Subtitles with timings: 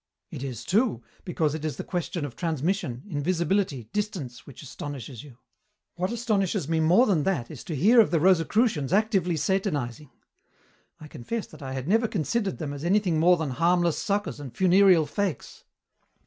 [0.31, 5.37] "It is too, because it is the question of transmission, invisibility, distance, which astonishes you."
[5.93, 10.09] "What astonishes me more than that is to hear of the Rosicrucians actively satanizing.
[10.99, 14.57] I confess that I had never considered them as anything more than harmless suckers and
[14.57, 15.65] funereal fakes."